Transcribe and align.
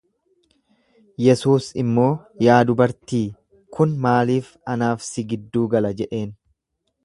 Yesuus 1.25 1.67
immoo, 1.83 2.07
Yaa 2.47 2.57
dubartii, 2.71 3.21
kun 3.77 3.95
maaliif 4.07 4.51
anaaf 4.75 5.07
si 5.13 5.27
gidduu 5.35 5.71
gala 5.77 5.97
jedheen. 6.03 6.37